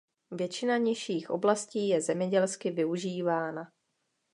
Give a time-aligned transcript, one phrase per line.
[0.31, 3.71] Většina nižších oblastí je zemědělsky využívána.